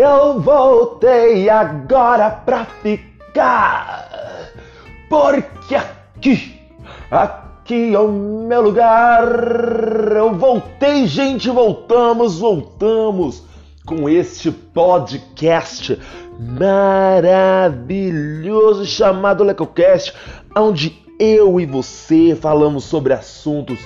[0.00, 4.08] Eu voltei agora pra ficar.
[5.08, 6.56] Porque aqui,
[7.10, 9.26] aqui é o meu lugar.
[10.14, 13.42] Eu voltei, gente, voltamos, voltamos
[13.84, 16.00] com este podcast
[16.38, 20.14] maravilhoso chamado LecoCast,
[20.56, 23.80] onde eu e você falamos sobre assuntos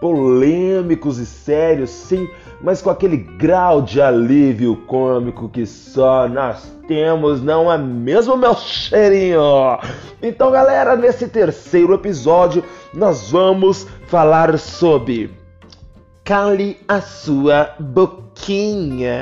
[0.00, 2.26] polêmicos e sérios, sim,
[2.64, 8.54] mas com aquele grau de alívio cômico que só nós temos, não é mesmo, meu
[8.54, 9.78] cheirinho?
[10.22, 12.64] Então, galera, nesse terceiro episódio,
[12.94, 15.30] nós vamos falar sobre
[16.24, 19.12] Cale a sua boquinha.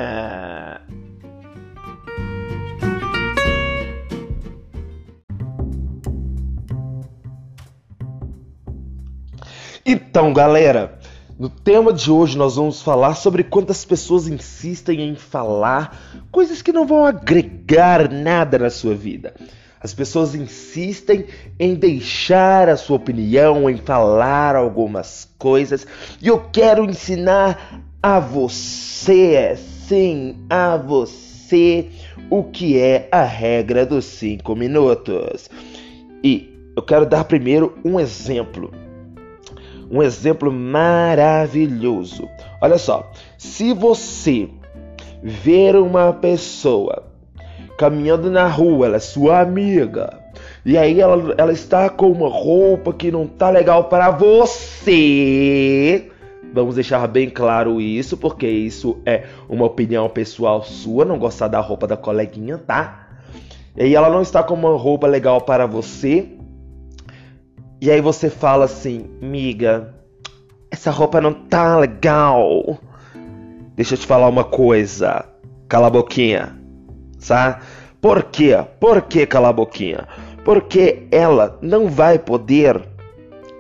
[9.84, 11.01] Então, galera,
[11.42, 16.70] no tema de hoje nós vamos falar sobre quantas pessoas insistem em falar coisas que
[16.70, 19.34] não vão agregar nada na sua vida.
[19.80, 21.26] As pessoas insistem
[21.58, 25.84] em deixar a sua opinião, em falar algumas coisas,
[26.20, 29.58] e eu quero ensinar a você,
[29.88, 31.88] sim, a você,
[32.30, 35.50] o que é a regra dos cinco minutos.
[36.22, 38.81] E eu quero dar primeiro um exemplo
[39.92, 42.26] um exemplo maravilhoso.
[42.62, 44.48] Olha só, se você
[45.22, 47.04] ver uma pessoa
[47.76, 50.18] caminhando na rua, ela é sua amiga,
[50.64, 56.08] e aí ela, ela está com uma roupa que não tá legal para você.
[56.54, 61.60] Vamos deixar bem claro isso, porque isso é uma opinião pessoal sua, não gostar da
[61.60, 63.08] roupa da coleguinha, tá?
[63.76, 66.28] E aí ela não está com uma roupa legal para você,
[67.82, 69.92] e aí você fala assim, miga,
[70.70, 72.78] essa roupa não tá legal.
[73.74, 75.24] Deixa eu te falar uma coisa.
[75.66, 76.56] Cala a boquinha.
[77.26, 77.58] Tá?
[78.00, 78.56] Por quê?
[78.78, 80.06] Por que cala a boquinha?
[80.44, 82.80] Porque ela não vai poder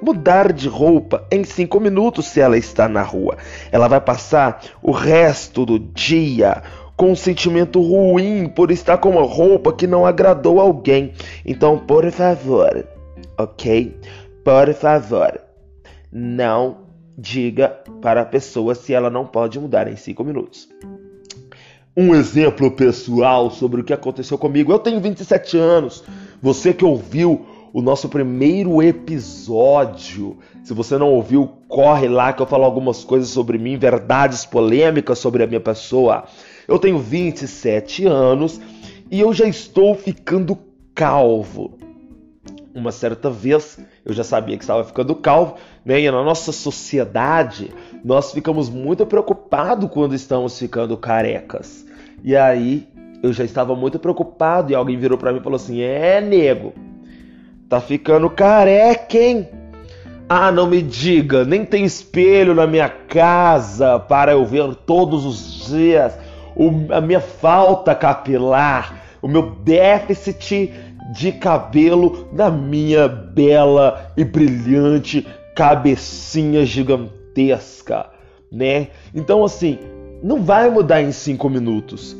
[0.00, 3.36] mudar de roupa em cinco minutos se ela está na rua.
[3.72, 6.62] Ela vai passar o resto do dia
[6.96, 11.12] com um sentimento ruim por estar com uma roupa que não agradou alguém.
[11.44, 12.86] Então, por favor,
[13.42, 13.96] ok?
[14.44, 15.40] Por favor,
[16.10, 16.78] não
[17.16, 17.68] diga
[18.00, 20.68] para a pessoa se ela não pode mudar em cinco minutos.
[21.96, 24.72] Um exemplo pessoal sobre o que aconteceu comigo.
[24.72, 26.02] Eu tenho 27 anos.
[26.40, 32.46] Você que ouviu o nosso primeiro episódio, se você não ouviu, corre lá que eu
[32.46, 36.24] falo algumas coisas sobre mim, verdades polêmicas sobre a minha pessoa.
[36.66, 38.60] Eu tenho 27 anos
[39.10, 40.58] e eu já estou ficando
[40.94, 41.81] calvo
[42.74, 46.00] uma certa vez eu já sabia que estava ficando calvo, né?
[46.00, 47.70] E na nossa sociedade
[48.04, 51.84] nós ficamos muito preocupados quando estamos ficando carecas.
[52.22, 52.88] E aí
[53.22, 56.72] eu já estava muito preocupado e alguém virou para mim e falou assim: "É, nego,
[57.68, 59.48] tá ficando careca, hein?"
[60.28, 65.66] Ah, não me diga, nem tem espelho na minha casa para eu ver todos os
[65.66, 66.14] dias
[66.54, 70.72] o, a minha falta capilar, o meu déficit
[71.12, 78.06] de cabelo na minha bela e brilhante cabecinha gigantesca,
[78.50, 78.88] né?
[79.14, 79.78] Então assim,
[80.22, 82.16] não vai mudar em cinco minutos.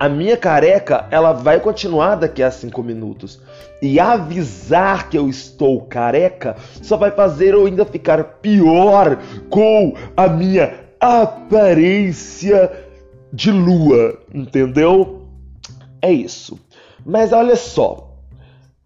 [0.00, 3.40] A minha careca, ela vai continuar daqui a cinco minutos.
[3.80, 9.16] E avisar que eu estou careca só vai fazer eu ainda ficar pior
[9.48, 12.72] com a minha aparência
[13.32, 15.22] de lua, entendeu?
[16.00, 16.58] É isso.
[17.04, 18.16] Mas olha só,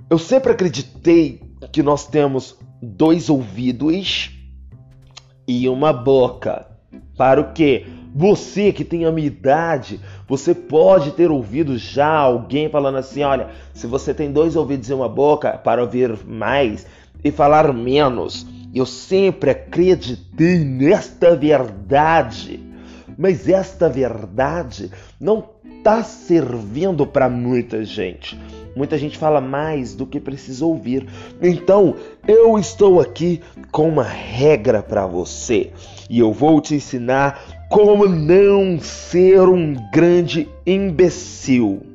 [0.09, 1.41] eu sempre acreditei
[1.73, 4.31] que nós temos dois ouvidos
[5.47, 6.67] e uma boca.
[7.17, 7.87] Para o quê?
[8.15, 13.51] Você que tem a minha idade, você pode ter ouvido já alguém falando assim: olha,
[13.75, 16.87] se você tem dois ouvidos e uma boca para ouvir mais
[17.23, 18.47] e falar menos.
[18.75, 22.61] Eu sempre acreditei nesta verdade,
[23.17, 25.41] mas esta verdade não
[25.87, 28.37] está servindo para muita gente.
[28.75, 31.07] Muita gente fala mais do que precisa ouvir.
[31.41, 31.95] Então,
[32.27, 33.41] eu estou aqui
[33.71, 35.71] com uma regra para você
[36.11, 37.41] e eu vou te ensinar
[37.71, 41.87] como não ser um grande imbecil.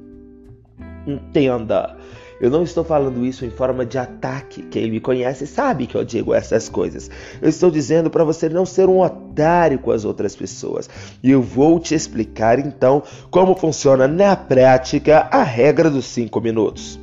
[1.05, 1.97] Entenda.
[2.41, 4.63] Eu não estou falando isso em forma de ataque.
[4.63, 7.07] Quem me conhece sabe que eu digo essas coisas.
[7.39, 10.89] Eu estou dizendo para você não ser um otário com as outras pessoas.
[11.21, 16.99] E eu vou te explicar então como funciona na prática a regra dos 5 minutos.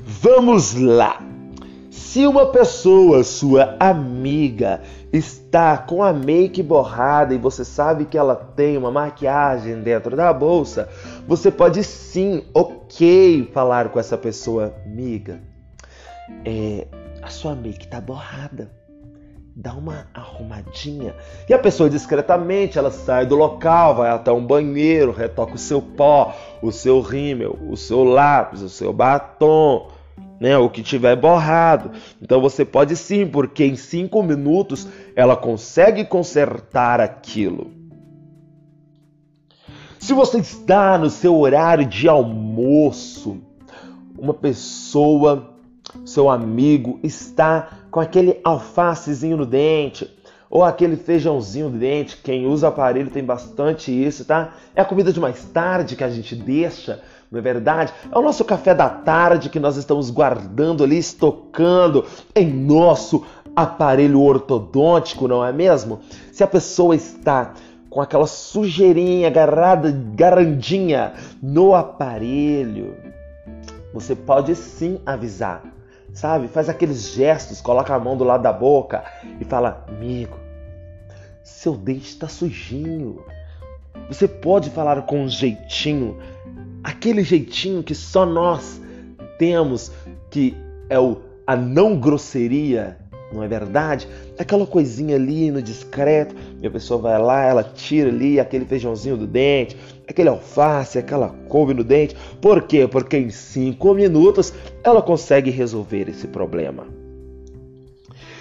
[0.00, 1.27] Vamos lá!
[1.98, 4.80] Se uma pessoa, sua amiga,
[5.12, 10.32] está com a make borrada e você sabe que ela tem uma maquiagem dentro da
[10.32, 10.88] bolsa,
[11.26, 15.42] você pode sim, ok, falar com essa pessoa, amiga.
[16.44, 16.86] É,
[17.20, 18.70] a sua make está borrada
[19.54, 21.16] dá uma arrumadinha.
[21.48, 25.82] E a pessoa discretamente, ela sai do local, vai até um banheiro, retoca o seu
[25.82, 29.88] pó, o seu rímel, o seu lápis, o seu batom,
[30.40, 31.90] né, o que tiver borrado.
[32.20, 37.72] Então você pode sim, porque em cinco minutos ela consegue consertar aquilo.
[39.98, 43.38] Se você está no seu horário de almoço,
[44.16, 45.54] uma pessoa,
[46.04, 50.08] seu amigo, está com aquele alfacezinho no dente,
[50.50, 52.16] ou aquele feijãozinho no dente.
[52.16, 54.54] Quem usa aparelho tem bastante isso, tá?
[54.74, 57.92] É a comida de mais tarde que a gente deixa, não é verdade?
[58.10, 62.04] É o nosso café da tarde que nós estamos guardando ali, estocando
[62.34, 66.00] em nosso aparelho ortodôntico, não é mesmo?
[66.32, 67.52] Se a pessoa está
[67.90, 72.96] com aquela sujeirinha agarrada, garandinha no aparelho,
[73.92, 75.62] você pode sim avisar
[76.18, 76.48] sabe?
[76.48, 79.04] Faz aqueles gestos, coloca a mão do lado da boca
[79.40, 80.36] e fala: Amigo,
[81.42, 83.24] seu dente está sujinho.
[84.08, 86.18] Você pode falar com um jeitinho,
[86.88, 88.80] aquele jeitinho que só nós
[89.38, 89.92] temos,
[90.30, 90.56] que
[90.88, 92.96] é o, a não grosseria,
[93.30, 94.08] não é verdade?
[94.38, 99.18] Aquela coisinha ali no discreto, e a pessoa vai lá, ela tira ali aquele feijãozinho
[99.18, 99.76] do dente,
[100.08, 102.16] aquele alface, aquela couve no dente.
[102.40, 102.88] Por quê?
[102.88, 106.86] Porque em cinco minutos ela consegue resolver esse problema.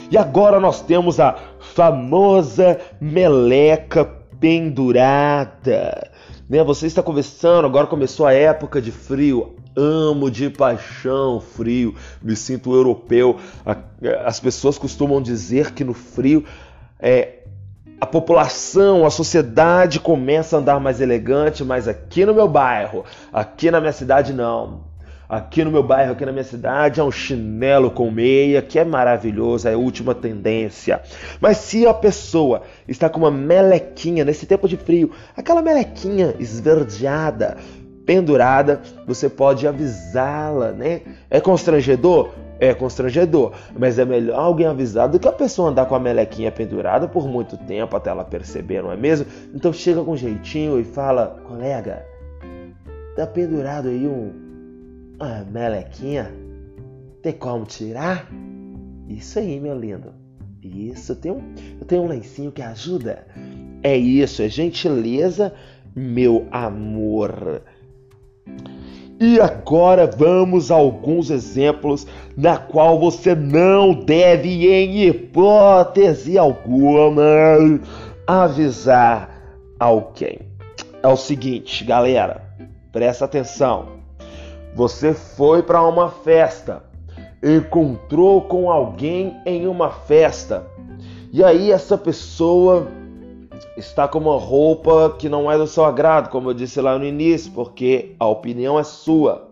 [0.09, 4.05] E agora nós temos a famosa meleca
[4.39, 6.16] pendurada.
[6.49, 6.63] Né?
[6.63, 9.55] Você está conversando, agora começou a época de frio.
[9.75, 13.38] Amo de paixão frio, me sinto europeu.
[14.25, 16.44] As pessoas costumam dizer que no frio
[16.99, 17.44] é,
[17.99, 23.03] a população, a sociedade começa a andar mais elegante, mas aqui no meu bairro,
[23.33, 24.87] aqui na minha cidade não.
[25.29, 28.85] Aqui no meu bairro, aqui na minha cidade, é um chinelo com meia, que é
[28.85, 31.01] maravilhoso, é a última tendência.
[31.41, 37.57] Mas se a pessoa está com uma melequinha nesse tempo de frio, aquela melequinha esverdeada,
[38.06, 41.01] pendurada, você pode avisá-la, né?
[41.29, 42.29] É constrangedor?
[42.57, 46.51] É constrangedor, mas é melhor alguém avisar do que a pessoa andar com a melequinha
[46.53, 49.27] pendurada por muito tempo até ela perceber, não é mesmo?
[49.53, 52.03] Então chega com jeitinho e fala, colega,
[53.15, 54.46] tá pendurado aí um,
[55.19, 56.31] uma melequinha?
[57.21, 58.29] Tem como tirar?
[59.07, 60.13] Isso aí, meu lindo.
[60.61, 61.43] Isso, eu tenho,
[61.79, 63.25] eu tenho um lencinho que ajuda.
[63.83, 65.53] É isso, é gentileza,
[65.95, 67.61] meu amor.
[69.19, 72.05] E agora vamos a alguns exemplos
[72.35, 77.23] na qual você não deve, em hipótese alguma,
[78.27, 79.41] avisar
[79.79, 80.39] alguém.
[81.01, 82.43] É o seguinte, galera,
[82.91, 83.96] presta atenção.
[84.77, 86.83] Você foi para uma festa,
[87.41, 90.68] encontrou com alguém em uma festa,
[91.33, 92.88] e aí essa pessoa
[93.75, 97.03] está com uma roupa que não é do seu agrado, como eu disse lá no
[97.03, 99.46] início, porque a opinião é sua.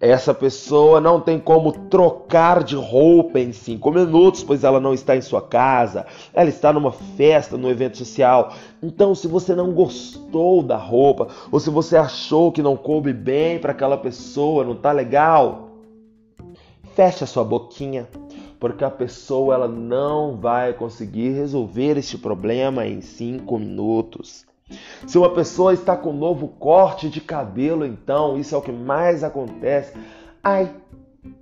[0.00, 5.16] Essa pessoa não tem como trocar de roupa em cinco minutos, pois ela não está
[5.16, 8.52] em sua casa, ela está numa festa, num evento social.
[8.80, 13.58] Então, se você não gostou da roupa, ou se você achou que não coube bem
[13.58, 15.70] para aquela pessoa, não tá legal,
[16.94, 18.08] feche a sua boquinha,
[18.60, 24.46] porque a pessoa ela não vai conseguir resolver este problema em cinco minutos.
[25.06, 28.72] Se uma pessoa está com um novo corte de cabelo, então isso é o que
[28.72, 29.94] mais acontece.
[30.42, 30.70] Ai,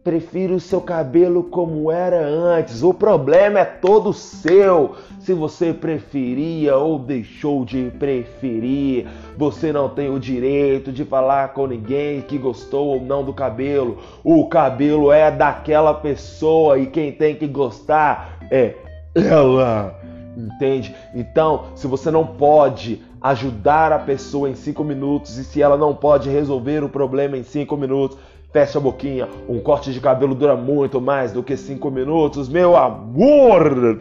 [0.02, 2.83] prefiro o seu cabelo como era antes.
[2.83, 4.95] O problema é todo seu.
[5.18, 9.06] Se você preferia ou deixou de preferir,
[9.37, 13.99] você não tem o direito de falar com ninguém que gostou ou não do cabelo.
[14.23, 18.75] O cabelo é daquela pessoa e quem tem que gostar é
[19.14, 19.99] ela.
[20.37, 20.95] Entende?
[21.14, 25.94] Então, se você não pode ajudar a pessoa em cinco minutos e se ela não
[25.94, 28.18] pode resolver o problema em cinco minutos,
[28.52, 29.28] fecha a boquinha.
[29.49, 34.00] Um corte de cabelo dura muito mais do que cinco minutos, meu amor!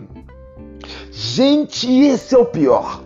[1.11, 3.01] Gente, esse é o pior.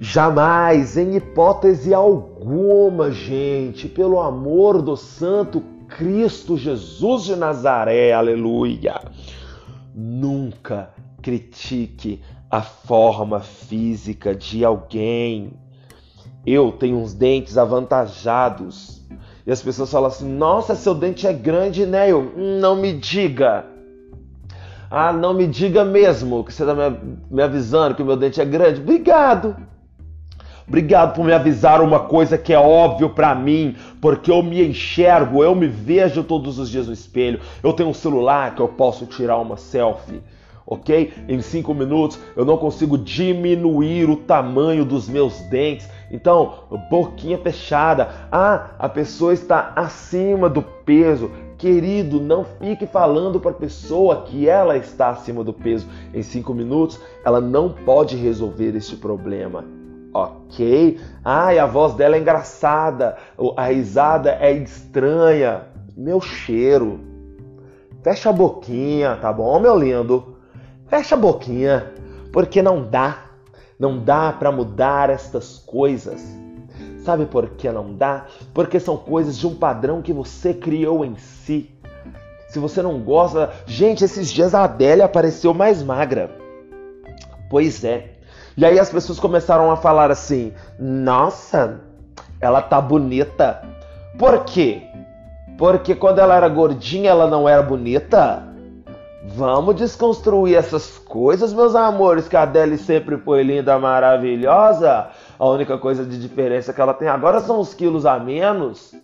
[0.00, 9.00] Jamais, em hipótese alguma, gente, pelo amor do Santo Cristo Jesus de Nazaré, aleluia,
[9.94, 10.90] nunca
[11.22, 12.20] critique
[12.54, 15.54] a forma física de alguém.
[16.46, 19.02] Eu tenho uns dentes avantajados
[19.44, 22.08] E as pessoas falam assim: Nossa, seu dente é grande, né?
[22.08, 23.66] Eu, não me diga.
[24.88, 26.74] Ah, não me diga mesmo que você está
[27.28, 28.80] me, avisando que o meu dente é grande.
[28.80, 29.56] Obrigado.
[30.66, 35.42] Obrigado por me avisar uma coisa que é óbvio para mim, porque eu me enxergo,
[35.42, 37.40] eu me vejo todos os dias no espelho.
[37.62, 40.22] Eu tenho um celular que eu posso tirar uma selfie,
[40.66, 41.12] ok?
[41.28, 45.88] Em cinco minutos eu não consigo diminuir o tamanho dos meus dentes.
[46.10, 46.54] Então,
[46.90, 48.08] boquinha fechada.
[48.30, 51.30] Ah, a pessoa está acima do peso.
[51.58, 55.86] Querido, não fique falando para a pessoa que ela está acima do peso.
[56.12, 59.64] Em cinco minutos, ela não pode resolver este problema.
[60.12, 61.00] Ok.
[61.24, 63.16] Ai, a voz dela é engraçada.
[63.56, 65.62] A risada é estranha.
[65.96, 67.00] Meu cheiro.
[68.02, 70.33] Fecha a boquinha, tá bom, meu lindo?
[70.88, 71.92] Fecha a boquinha,
[72.32, 73.24] porque não dá.
[73.78, 76.22] Não dá para mudar estas coisas.
[77.04, 78.26] Sabe por que não dá?
[78.52, 81.70] Porque são coisas de um padrão que você criou em si.
[82.48, 83.52] Se você não gosta.
[83.66, 86.30] Gente, esses dias a Adélia apareceu mais magra.
[87.50, 88.12] Pois é.
[88.56, 91.80] E aí as pessoas começaram a falar assim: nossa,
[92.40, 93.62] ela tá bonita.
[94.18, 94.82] Por quê?
[95.58, 98.53] Porque quando ela era gordinha ela não era bonita?
[99.26, 105.08] Vamos desconstruir essas coisas, meus amores, que a Adele sempre foi linda, maravilhosa.
[105.38, 108.94] A única coisa de diferença que ela tem agora são os quilos a menos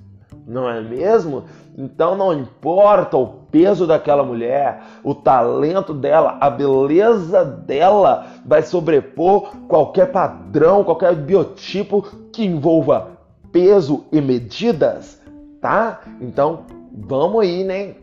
[0.50, 1.44] não é mesmo?
[1.78, 9.52] Então não importa o peso daquela mulher, o talento dela, a beleza dela vai sobrepor
[9.68, 13.12] qualquer padrão, qualquer biotipo que envolva
[13.52, 15.20] peso e medidas,
[15.60, 16.00] tá?
[16.20, 17.94] Então vamos aí, né?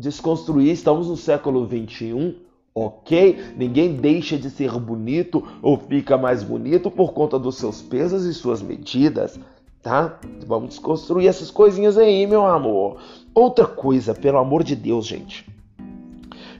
[0.00, 2.34] Desconstruir, estamos no século 21,
[2.74, 3.38] ok?
[3.56, 8.32] Ninguém deixa de ser bonito ou fica mais bonito por conta dos seus pesos e
[8.32, 9.38] suas medidas
[9.82, 10.18] tá?
[10.46, 12.98] Vamos desconstruir essas coisinhas aí, meu amor.
[13.34, 15.46] Outra coisa, pelo amor de Deus, gente.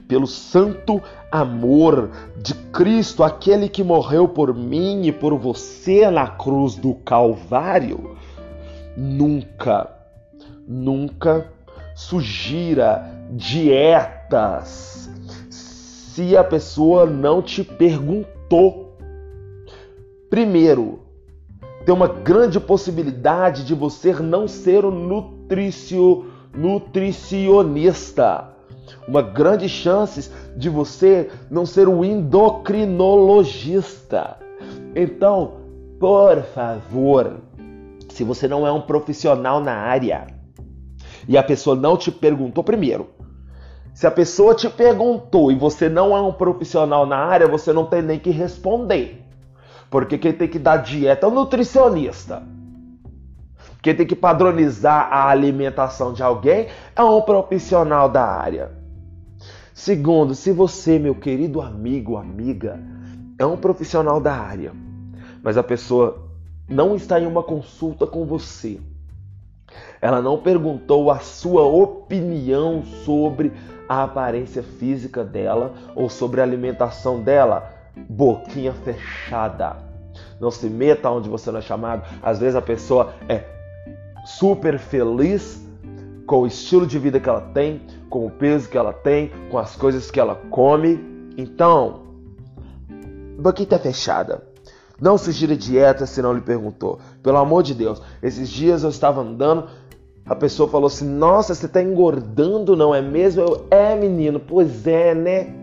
[0.07, 6.75] Pelo santo amor de Cristo, aquele que morreu por mim e por você na cruz
[6.75, 8.17] do Calvário,
[8.97, 9.89] nunca,
[10.67, 11.47] nunca
[11.95, 15.09] sugira dietas
[15.49, 18.97] se a pessoa não te perguntou.
[20.29, 20.99] Primeiro,
[21.85, 28.49] tem uma grande possibilidade de você não ser o nutricio, nutricionista.
[29.07, 34.35] Uma grande chance de você não ser o endocrinologista.
[34.93, 35.53] Então,
[35.97, 37.37] por favor,
[38.09, 40.27] se você não é um profissional na área
[41.27, 43.07] e a pessoa não te perguntou primeiro,
[43.93, 47.85] se a pessoa te perguntou e você não é um profissional na área, você não
[47.85, 49.23] tem nem que responder.
[49.89, 52.43] Porque quem tem que dar dieta é o nutricionista.
[53.81, 58.71] Quem tem que padronizar a alimentação de alguém é um profissional da área.
[59.73, 62.79] Segundo, se você, meu querido amigo, amiga,
[63.37, 64.71] é um profissional da área,
[65.43, 66.29] mas a pessoa
[66.69, 68.79] não está em uma consulta com você,
[69.99, 73.51] ela não perguntou a sua opinião sobre
[73.91, 77.73] a aparência física dela ou sobre a alimentação dela,
[78.07, 79.75] boquinha fechada.
[80.39, 82.03] Não se meta onde você não é chamado.
[82.23, 83.43] Às vezes a pessoa é
[84.23, 85.61] super feliz
[86.25, 89.57] com o estilo de vida que ela tem, com o peso que ela tem, com
[89.57, 91.33] as coisas que ela come.
[91.37, 92.03] Então,
[93.37, 94.41] boquinha fechada.
[95.01, 96.97] Não sugira dieta se não lhe perguntou.
[97.21, 99.67] Pelo amor de Deus, esses dias eu estava andando,
[100.25, 103.41] a pessoa falou assim: Nossa, você está engordando, não é mesmo?
[103.41, 105.53] Eu, é, menino, pois é, né?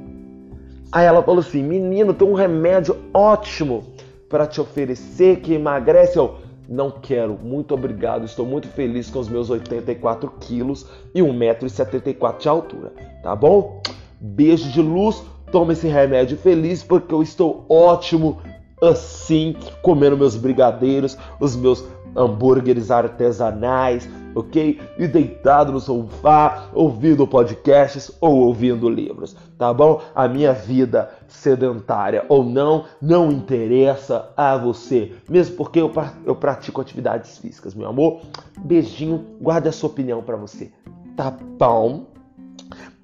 [0.91, 3.85] Aí ela falou assim: Menino, tem um remédio ótimo
[4.29, 6.19] para te oferecer que emagrece.
[6.19, 6.37] Eu
[6.69, 8.25] não quero, muito obrigado.
[8.25, 13.81] Estou muito feliz com os meus 84 quilos e 1,74m de altura, tá bom?
[14.21, 18.39] Beijo de luz, toma esse remédio feliz porque eu estou ótimo
[18.83, 21.85] assim, comendo meus brigadeiros, os meus
[22.17, 24.81] hambúrgueres artesanais, ok?
[24.99, 30.01] E deitado no sofá, ouvindo podcasts ou ouvindo livros, tá bom?
[30.15, 35.93] A minha vida sedentária ou não, não interessa a você, mesmo porque eu,
[36.25, 38.21] eu pratico atividades físicas, meu amor.
[38.59, 40.71] Beijinho, guarda a sua opinião para você,
[41.17, 42.07] tá bom?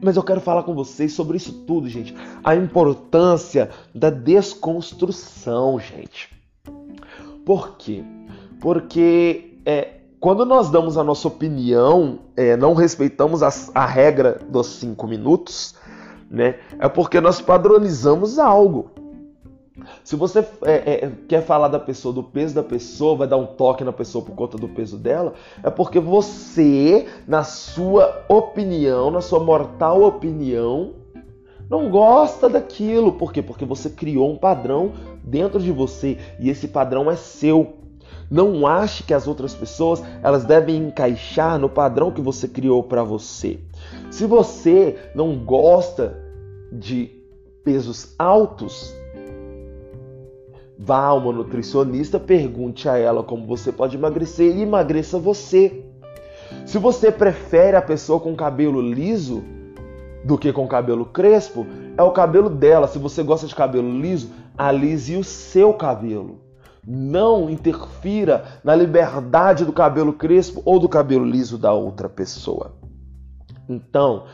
[0.01, 2.15] Mas eu quero falar com vocês sobre isso tudo, gente.
[2.43, 6.29] A importância da desconstrução, gente.
[7.45, 8.05] Por quê?
[8.65, 14.69] Porque é, quando nós damos a nossa opinião, é, não respeitamos a, a, regra dos
[14.69, 15.75] cinco minutos,
[16.31, 16.55] né?
[16.79, 18.91] É porque nós padronizamos algo.
[20.03, 23.45] Se você é, é, quer falar da pessoa, do peso da pessoa, vai dar um
[23.45, 29.21] toque na pessoa por conta do peso dela, é porque você, na sua opinião, na
[29.21, 30.95] sua mortal opinião,
[31.69, 33.13] não gosta daquilo.
[33.13, 33.43] Por quê?
[33.43, 34.93] Porque você criou um padrão
[35.23, 37.84] dentro de você e esse padrão é seu.
[38.31, 43.03] Não ache que as outras pessoas elas devem encaixar no padrão que você criou para
[43.03, 43.59] você.
[44.11, 46.17] Se você não gosta
[46.73, 47.11] de
[47.65, 48.95] pesos altos,
[50.79, 55.85] vá a uma nutricionista, pergunte a ela como você pode emagrecer e emagreça você.
[56.67, 59.43] Se você prefere a pessoa com cabelo liso
[60.25, 61.67] do que com cabelo crespo,
[61.97, 62.87] é o cabelo dela.
[62.87, 66.39] Se você gosta de cabelo liso, alise o seu cabelo.
[66.87, 72.73] Não interfira na liberdade do cabelo crespo ou do cabelo liso da outra pessoa.
[73.69, 74.25] Então,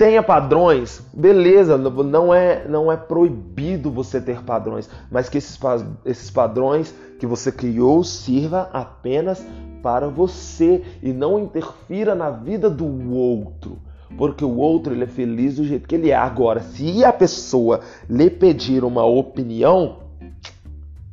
[0.00, 5.58] tenha padrões, beleza, não é, não é proibido você ter padrões, mas que esses,
[6.06, 9.46] esses padrões que você criou sirva apenas
[9.82, 13.78] para você e não interfira na vida do outro,
[14.16, 16.16] porque o outro ele é feliz do jeito que ele é.
[16.16, 19.98] Agora, se a pessoa lhe pedir uma opinião,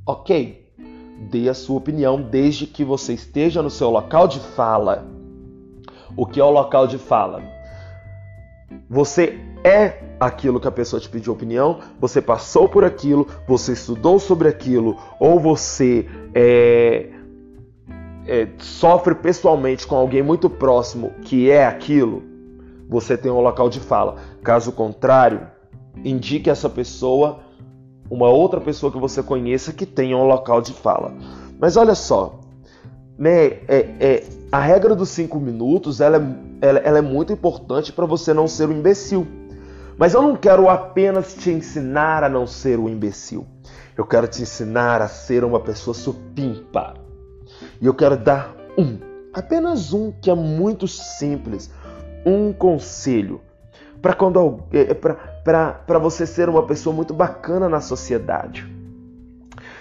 [0.08, 0.66] ok,
[1.30, 5.06] dê a sua opinião desde que você esteja no seu local de fala.
[6.16, 7.44] O que é o local de fala?
[8.90, 14.18] Você é aquilo que a pessoa te pediu opinião, você passou por aquilo, você estudou
[14.18, 17.10] sobre aquilo, ou você é,
[18.26, 22.24] é, sofre pessoalmente com alguém muito próximo que é aquilo,
[22.90, 24.16] você tem um local de fala.
[24.42, 25.48] Caso contrário,
[26.04, 27.47] indique essa pessoa
[28.10, 31.14] uma outra pessoa que você conheça que tenha um local de fala.
[31.60, 32.40] Mas olha só,
[33.18, 37.92] né, é, é, a regra dos cinco minutos ela é, ela, ela é muito importante
[37.92, 39.28] para você não ser um imbecil.
[39.98, 43.46] Mas eu não quero apenas te ensinar a não ser um imbecil.
[43.98, 46.94] Eu quero te ensinar a ser uma pessoa supimpa.
[47.82, 49.00] E eu quero dar um,
[49.34, 51.72] apenas um, que é muito simples,
[52.24, 53.42] um conselho
[54.02, 54.96] para quando é,
[55.48, 58.70] para você ser uma pessoa muito bacana na sociedade.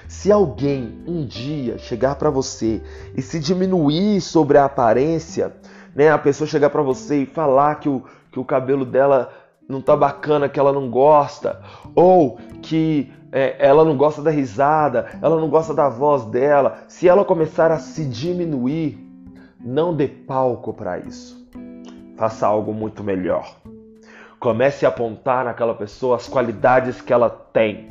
[0.06, 2.80] Se alguém um dia chegar para você
[3.16, 5.52] e se diminuir sobre a aparência,
[5.92, 9.32] né, a pessoa chegar para você e falar que o, que o cabelo dela
[9.68, 11.60] não tá bacana, que ela não gosta,
[11.96, 17.08] ou que é, ela não gosta da risada, ela não gosta da voz dela, se
[17.08, 18.96] ela começar a se diminuir,
[19.58, 21.44] não dê palco para isso.
[22.16, 23.56] Faça algo muito melhor.
[24.38, 27.90] Comece a apontar naquela pessoa as qualidades que ela tem.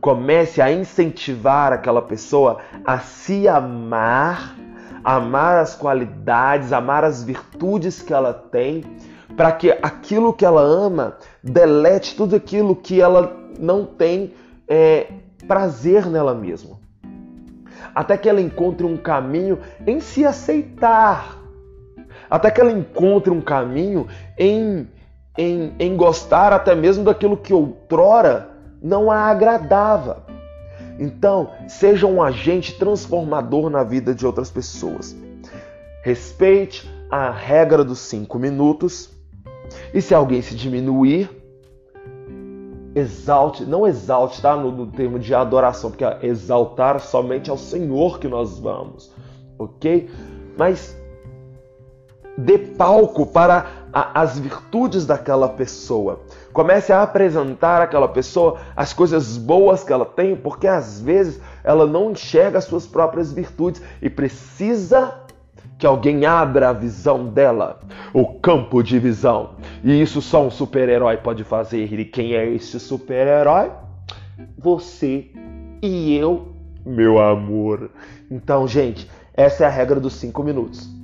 [0.00, 4.56] Comece a incentivar aquela pessoa a se amar,
[5.02, 8.84] amar as qualidades, amar as virtudes que ela tem,
[9.36, 14.34] para que aquilo que ela ama delete tudo aquilo que ela não tem
[14.68, 15.08] é,
[15.48, 16.78] prazer nela mesma.
[17.94, 21.36] Até que ela encontre um caminho em se aceitar.
[22.30, 24.06] Até que ela encontre um caminho
[24.38, 24.88] em
[25.38, 28.50] em, em gostar até mesmo daquilo que outrora
[28.82, 30.26] não a agradava.
[30.98, 35.16] Então, seja um agente transformador na vida de outras pessoas.
[36.02, 39.10] Respeite a regra dos cinco minutos.
[39.94, 41.30] E se alguém se diminuir,
[42.94, 44.56] exalte, não exalte, tá?
[44.56, 49.12] No, no termo de adoração, porque é exaltar somente ao Senhor que nós vamos,
[49.58, 50.10] ok?
[50.56, 50.96] Mas
[52.36, 56.20] dê palco para a, as virtudes daquela pessoa.
[56.52, 61.86] Comece a apresentar àquela pessoa as coisas boas que ela tem, porque às vezes ela
[61.86, 65.14] não enxerga as suas próprias virtudes e precisa
[65.78, 67.80] que alguém abra a visão dela,
[68.12, 69.50] o campo de visão.
[69.84, 71.92] E isso só um super-herói pode fazer.
[71.92, 73.70] E quem é esse super-herói?
[74.58, 75.30] Você
[75.80, 76.48] e eu,
[76.84, 77.90] meu amor.
[78.28, 80.97] Então, gente, essa é a regra dos cinco minutos.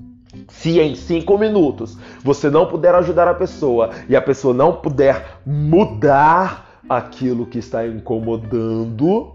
[0.48, 5.38] Se em cinco minutos você não puder ajudar a pessoa e a pessoa não puder
[5.46, 9.32] mudar aquilo que está incomodando,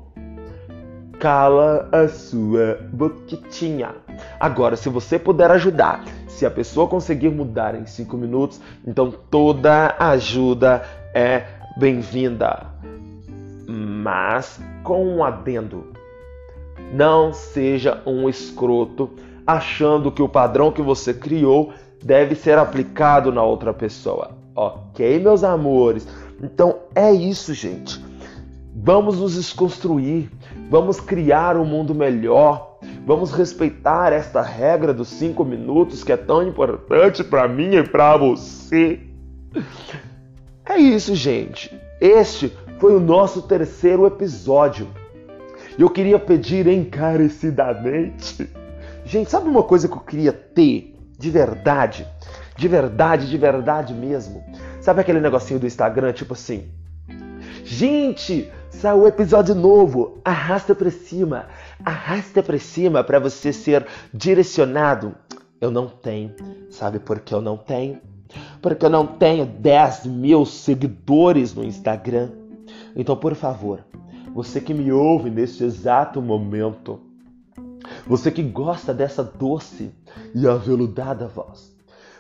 [1.20, 3.96] cala a sua boquinha.
[4.40, 9.96] Agora, se você puder ajudar, se a pessoa conseguir mudar em cinco minutos, então toda
[10.00, 11.44] ajuda é
[11.78, 12.68] bem-vinda.
[13.68, 15.88] Mas com um adendo:
[16.94, 19.12] não seja um escroto
[19.54, 24.32] achando que o padrão que você criou deve ser aplicado na outra pessoa.
[24.56, 26.08] Ok, meus amores?
[26.42, 28.04] Então é isso, gente.
[28.76, 30.30] Vamos nos desconstruir,
[30.70, 36.48] vamos criar um mundo melhor, vamos respeitar esta regra dos cinco minutos que é tão
[36.48, 39.02] importante para mim e para você.
[40.66, 41.76] É isso, gente.
[42.00, 44.88] Este foi o nosso terceiro episódio.
[45.78, 48.50] E eu queria pedir encarecidamente.
[49.10, 52.06] Gente, sabe uma coisa que eu queria ter de verdade?
[52.56, 54.44] De verdade, de verdade mesmo.
[54.80, 56.70] Sabe aquele negocinho do Instagram, tipo assim?
[57.64, 60.20] Gente, saiu o episódio novo.
[60.24, 61.48] Arrasta para cima.
[61.84, 65.16] Arrasta para cima para você ser direcionado.
[65.60, 66.36] Eu não tenho.
[66.70, 68.00] Sabe por que eu não tenho?
[68.62, 72.30] Porque eu não tenho 10 mil seguidores no Instagram.
[72.96, 73.84] Então, por favor,
[74.36, 77.09] você que me ouve neste exato momento,
[78.06, 79.92] você que gosta dessa doce
[80.34, 81.72] e aveludada voz,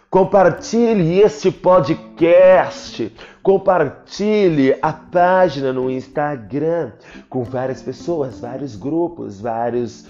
[0.10, 6.92] compartilhe este podcast, compartilhe a página no Instagram
[7.30, 10.06] com várias pessoas, vários grupos, várias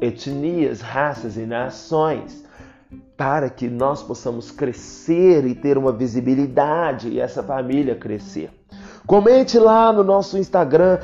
[0.00, 2.42] etnias, raças e nações
[3.16, 8.50] para que nós possamos crescer e ter uma visibilidade e essa família crescer.
[9.06, 10.98] Comente lá no nosso Instagram,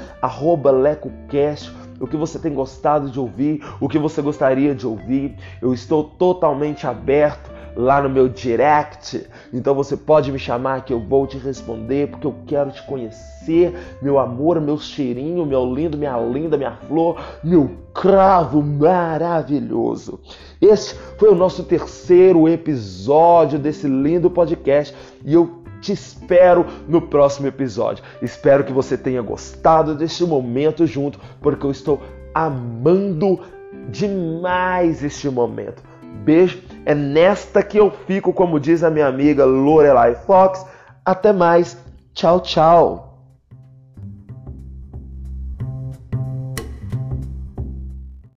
[0.70, 5.36] LecoCast, o que você tem gostado de ouvir, o que você gostaria de ouvir.
[5.60, 9.24] Eu estou totalmente aberto lá no meu direct.
[9.52, 13.72] Então você pode me chamar que eu vou te responder, porque eu quero te conhecer,
[14.02, 20.18] meu amor, meu cheirinho, meu lindo, minha linda, minha flor, meu cravo maravilhoso.
[20.60, 27.46] Este foi o nosso terceiro episódio desse lindo podcast e eu te espero no próximo
[27.46, 28.04] episódio.
[28.20, 32.00] Espero que você tenha gostado deste momento junto, porque eu estou
[32.34, 33.40] amando
[33.88, 35.82] demais este momento.
[36.24, 40.64] Beijo, é nesta que eu fico, como diz a minha amiga Lorelai Fox.
[41.04, 41.78] Até mais,
[42.12, 43.07] tchau, tchau.